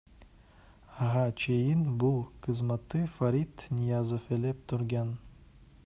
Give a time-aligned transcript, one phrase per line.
[1.07, 2.17] Ага чейин бул
[2.47, 5.15] кызматты Фарид Ниязов ээлеп турган.